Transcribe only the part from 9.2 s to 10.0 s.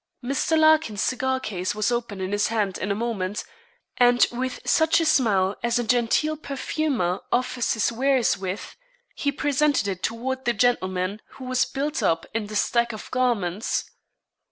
presented